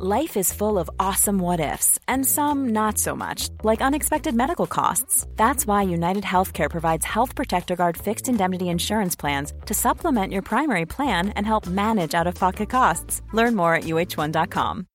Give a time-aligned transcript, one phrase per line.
[0.00, 4.68] Life is full of awesome what ifs, and some not so much, like unexpected medical
[4.68, 5.26] costs.
[5.34, 10.42] That's why United Healthcare provides Health Protector Guard fixed indemnity insurance plans to supplement your
[10.42, 13.22] primary plan and help manage out of pocket costs.
[13.32, 14.86] Learn more at uh1.com.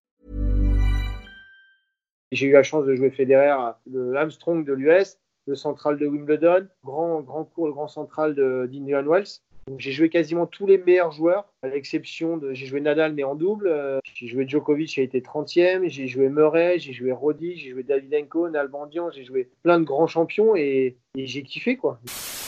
[2.32, 5.18] J'ai eu la chance de jouer Federer, le Armstrong de l'US,
[5.48, 9.42] le central de Wimbledon, grand, grand cours, le grand central d'Indian Wells.
[9.78, 12.54] J'ai joué quasiment tous les meilleurs joueurs, à l'exception de.
[12.54, 13.68] J'ai joué Nadal, mais en double.
[13.68, 15.90] Euh, j'ai joué Djokovic, a été 30e.
[15.90, 19.10] J'ai joué Murray, j'ai joué Roddy, j'ai joué Davidenko, Nalbandian.
[19.12, 22.00] J'ai joué plein de grands champions et, j'ai kiffé, quoi.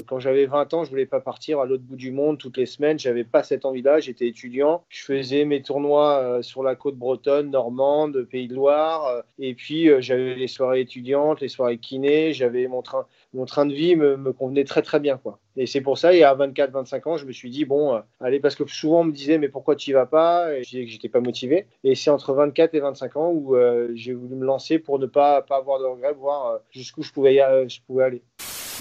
[0.07, 2.66] Quand j'avais 20 ans, je voulais pas partir à l'autre bout du monde toutes les
[2.66, 2.98] semaines.
[2.98, 3.99] J'avais pas cette envie-là.
[3.99, 4.84] J'étais étudiant.
[4.90, 9.05] Je faisais mes tournois euh, sur la côte bretonne, normande, Pays de Loire.
[9.05, 12.34] Euh, et puis, j'avais les soirées étudiantes, les soirées kiné.
[12.34, 15.40] J'avais mon train, mon train de vie me, convenait très, très bien, quoi.
[15.57, 18.40] Et c'est pour ça, il y a 24-25 ans, je me suis dit, bon, allez,
[18.40, 20.54] parce que souvent on me disait, mais pourquoi tu y vas pas?
[20.54, 21.68] Et disais que j'étais pas motivé.
[21.84, 25.05] Et c'est entre 24 et 25 ans où euh, j'ai voulu me lancer pour ne
[25.05, 27.38] pas, pas avoir de regrets, voir euh, jusqu'où je pouvais,
[27.70, 28.24] je pouvais aller.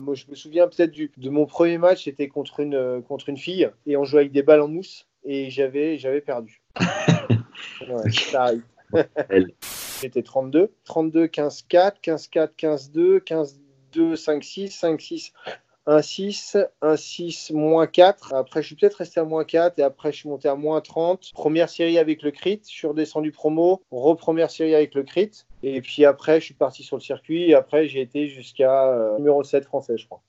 [0.03, 3.71] Moi, je me souviens peut-être de mon premier match, c'était contre une, contre une fille,
[3.87, 6.61] et on jouait avec des balles en mousse, et j'avais, j'avais perdu.
[6.81, 8.65] ouais, ça arrive.
[10.03, 15.33] J'étais 32, 32, 15-4, 15-4, 15-2, 15-2, 5-6, 5-6.
[15.87, 18.33] 1 6, 1 6, moins 4.
[18.33, 20.81] Après, je suis peut-être resté à moins 4 et après, je suis monté à moins
[20.81, 21.33] 30.
[21.35, 25.45] Première série avec le crit, je suis redescendu promo, re-première série avec le crit.
[25.63, 29.17] Et puis après, je suis parti sur le circuit et après, j'ai été jusqu'à euh,
[29.19, 30.23] numéro 7 français, je crois.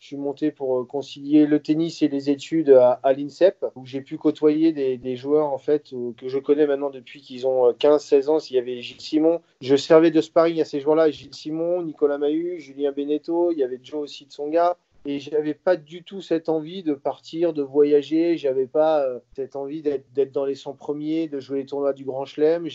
[0.00, 4.00] Je suis monté pour euh, concilier le tennis et les études à, l'INSEP, où j'ai
[4.00, 8.28] pu côtoyer des, joueurs en fait euh, que je connais maintenant depuis qu'ils ont 15-16
[8.28, 8.38] ans.
[8.38, 12.18] S'il y avait Gilles Simon, je servais de sparring à ces joueurs-là, Gilles Simon, Nicolas
[12.18, 14.76] Mahut, Julien Beneteau, il y avait Joe aussi de Songa
[15.06, 18.36] et j'avais pas du tout cette envie de partir, de voyager.
[18.36, 22.04] J'avais pas euh, cette envie d'être dans les 100 premiers, de jouer les tournois du
[22.04, 22.68] Grand Chelem.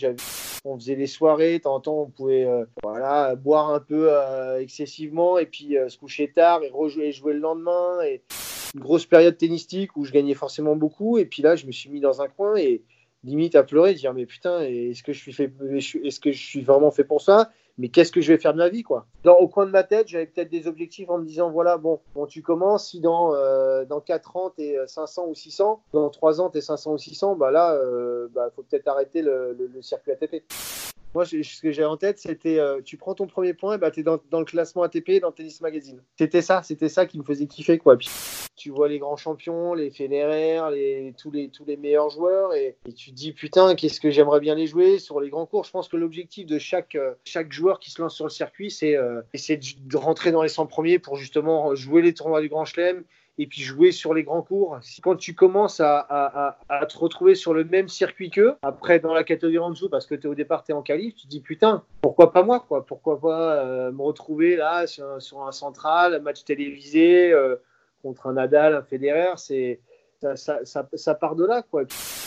[0.64, 4.08] On faisait des soirées, de temps en temps, on pouvait euh, voilà, boire un peu
[4.10, 7.98] euh, excessivement et puis se coucher tard et rejouer jouer le lendemain.
[8.74, 11.18] Une grosse période tennistique où je gagnais forcément beaucoup.
[11.18, 12.82] Et puis là, je me suis mis dans un coin et
[13.24, 16.62] limite à pleurer, dire mais putain, est-ce que je suis fait, est-ce que je suis
[16.62, 17.50] vraiment fait pour ça?
[17.78, 19.06] Mais qu'est-ce que je vais faire de ma vie quoi?
[19.24, 22.00] Dans, Au coin de ma tête, j'avais peut-être des objectifs en me disant voilà, bon,
[22.14, 26.10] bon tu commences, si dans, euh, dans 4 ans tu es 500 ou 600, dans
[26.10, 29.22] 3 ans tu es 500 ou 600, bah là, il euh, bah, faut peut-être arrêter
[29.22, 30.44] le, le, le circuit ATP.
[31.14, 34.00] Moi, ce que j'ai en tête, c'était euh, tu prends ton premier point, bah, tu
[34.00, 36.02] es dans, le classement ATP dans Tennis Magazine.
[36.18, 37.78] C'était ça, c'était ça qui me faisait kiffer.
[37.78, 37.98] Quoi.
[38.56, 42.76] tu vois les grands champions, les Federer, les, tous, les, tous les meilleurs joueurs, et,
[42.96, 45.64] tu te dis putain, qu'est-ce que j'aimerais bien les jouer sur les grands cours.
[45.64, 48.70] Je pense que l'objectif de chaque, euh, chaque joueur qui se lance sur le circuit,
[48.70, 52.64] c'est euh, de rentrer dans les 100 premiers pour justement jouer les tournois du Grand
[52.64, 53.04] Chelem
[53.38, 54.78] et puis jouer sur les grands cours.
[55.02, 59.58] Quand tu commences à, te retrouver sur le même circuit qu'eux, après dans la catégorie
[59.58, 61.84] en dessous, parce que es, au départ tu es en qualif, tu te dis putain,
[62.02, 62.84] pourquoi pas moi quoi?
[62.84, 67.56] Pourquoi pas euh, me retrouver là sur, un central, un match télévisé euh,
[68.02, 69.80] contre un Nadal, un Federer, c'est
[70.34, 71.84] ça, part de là quoi.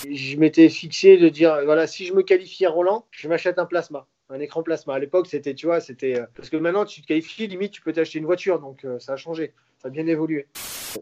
[0.10, 3.66] Je m'étais fixé de dire voilà si je me qualifie à Roland, je m'achète un
[3.66, 4.96] plasma un écran plasma.
[4.96, 6.20] À l'époque, c'était, tu vois, c'était.
[6.20, 8.60] Euh, parce que maintenant, tu te qualifies, limite, tu peux t'acheter une voiture.
[8.60, 9.54] Donc, ça a changé.
[9.78, 10.48] Ça a bien évolué.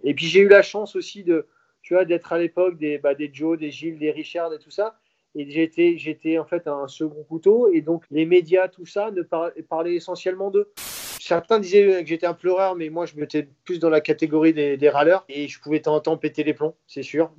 [0.04, 1.48] Et puis j'ai eu la chance aussi de,
[1.82, 4.72] tu vois, d'être à l'époque des, bah, des Joe, des Gilles, des Richard et tout
[4.72, 4.98] ça.
[5.36, 7.72] Et j'étais, j'étais en fait un second couteau.
[7.72, 10.72] Et donc les médias, tout ça, ne parlaient essentiellement d'eux.
[11.20, 14.78] Certains disaient que j'étais un pleureur, mais moi je mettais plus dans la catégorie des,
[14.78, 15.26] des râleurs.
[15.30, 17.32] Et je pouvais de temps en temps péter les plombs, c'est sûr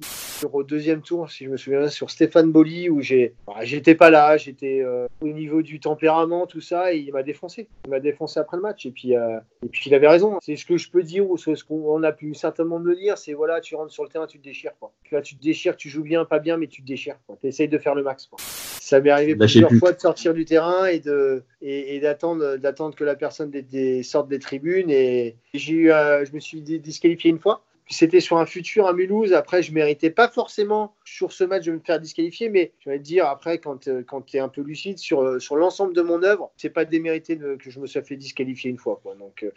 [0.53, 4.11] au deuxième tour, si je me souviens, sur Stéphane Bolli, où j'ai, bah, j'étais pas
[4.11, 7.69] là, j'étais euh, au niveau du tempérament, tout ça, et il m'a défoncé.
[7.85, 8.85] Il m'a défoncé après le match.
[8.87, 10.39] Et puis, euh, et puis il avait raison.
[10.43, 13.17] C'est ce que je peux dire, ou ce qu'on a pu certainement me le dire,
[13.17, 14.73] c'est voilà, tu rentres sur le terrain, tu te déchires.
[14.81, 14.93] Quoi.
[15.05, 17.17] Tu, tu te déchires, tu joues bien, pas bien, mais tu te déchires.
[17.41, 18.27] Tu essayes de faire le max.
[18.27, 18.39] Quoi.
[18.41, 23.05] Ça m'est arrivé plusieurs fois de sortir du terrain et de et, d'attendre d'attendre que
[23.05, 24.91] la personne des, sorte des tribunes.
[24.91, 28.93] Et j'ai eu, euh, je me suis disqualifié une fois c'était sur un futur à
[28.93, 29.33] Mulhouse.
[29.33, 32.99] Après, je méritais pas forcément sur ce match de me faire disqualifier, mais je vais
[32.99, 35.95] te dire après, quand, euh, quand tu es un peu lucide sur, euh, sur l'ensemble
[35.95, 39.01] de mon œuvre, c'est pas démérité de, que je me sois fait disqualifier une fois.
[39.03, 39.15] Quoi.
[39.17, 39.51] Donc, euh...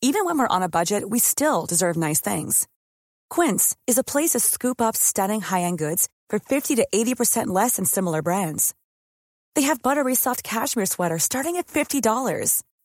[0.00, 2.68] Even when we're on a budget, we still deserve nice things.
[3.28, 7.76] Quince is a place to scoop up stunning high-end goods for 50 to 80% less
[7.76, 8.74] than similar brands.
[9.54, 12.00] They have buttery soft cashmere sweaters starting at $50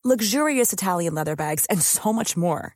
[0.03, 2.75] luxurious Italian leather bags, and so much more.